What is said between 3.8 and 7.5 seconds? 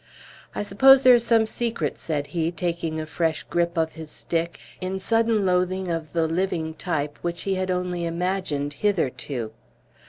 his stick, in sudden loathing of the living type which